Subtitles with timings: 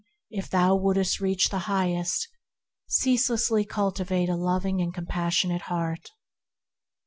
[0.31, 2.27] If thou wouldst reach the Highest,
[2.87, 6.09] ceaselessly cul tivate a loving and compassionate heart.